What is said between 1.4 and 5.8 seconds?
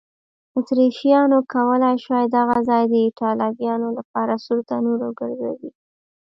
کولای شوای دغه ځای د ایټالویانو لپاره سور تنور وګرځوي.